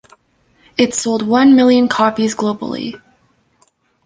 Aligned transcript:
It 0.79 0.95
sold 0.95 1.27
one 1.27 1.55
million 1.55 1.87
copies 1.87 2.33
globally. 2.33 2.99